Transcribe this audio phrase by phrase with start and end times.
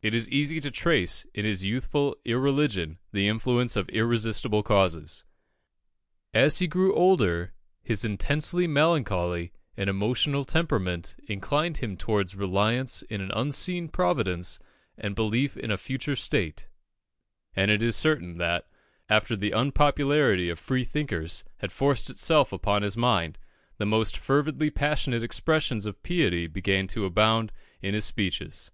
[0.00, 5.24] It is easy to trace in his youthful irreligion the influence of irresistible causes.
[6.32, 7.52] As he grew older,
[7.82, 14.58] his intensely melancholy and emotional temperament inclined him towards reliance in an unseen Providence
[14.96, 16.66] and belief in a future state;
[17.54, 18.68] and it is certain that,
[19.10, 23.36] after the unpopularity of freethinkers had forced itself upon his mind,
[23.76, 28.70] the most fervidly passionate expressions of piety began to abound in his speeches.